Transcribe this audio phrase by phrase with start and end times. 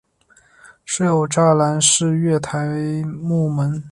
[0.83, 2.65] 设有栅栏式月台
[3.03, 3.83] 幕门。